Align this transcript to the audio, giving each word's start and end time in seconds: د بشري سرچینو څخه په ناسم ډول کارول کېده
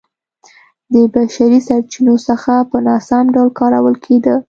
د 0.93 0.95
بشري 1.13 1.59
سرچینو 1.67 2.15
څخه 2.27 2.53
په 2.69 2.77
ناسم 2.87 3.25
ډول 3.35 3.49
کارول 3.59 3.95
کېده 4.05 4.35